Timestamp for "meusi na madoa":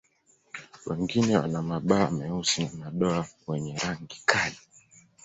2.11-3.27